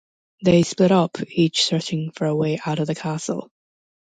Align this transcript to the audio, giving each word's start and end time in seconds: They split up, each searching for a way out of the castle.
They 0.43 0.63
split 0.63 0.91
up, 0.91 1.17
each 1.29 1.61
searching 1.61 2.09
for 2.15 2.25
a 2.25 2.35
way 2.35 2.57
out 2.65 2.79
of 2.79 2.87
the 2.87 2.95
castle. 2.95 3.51